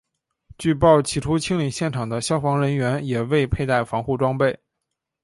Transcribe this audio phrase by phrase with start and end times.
[0.57, 4.57] 据报起初清理现场的消防人员也未佩戴防护装备。